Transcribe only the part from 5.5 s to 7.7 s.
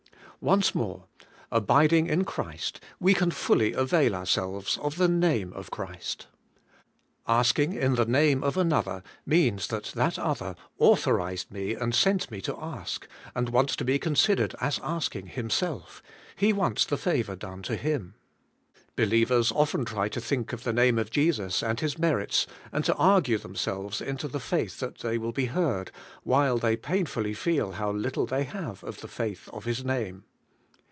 161 ourselves of the name of Christ.